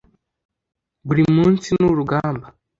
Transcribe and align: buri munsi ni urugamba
buri 1.07 1.23
munsi 1.35 1.67
ni 1.77 1.85
urugamba 1.91 2.45